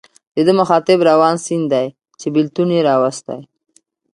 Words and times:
د 0.35 0.37
ده 0.47 0.53
مخاطب 0.61 0.99
روان 1.09 1.35
سیند 1.45 1.65
دی 1.71 1.85
چې 2.19 2.27
بېلتون 2.33 2.67
یې 2.75 2.81
راوستی. 2.89 3.39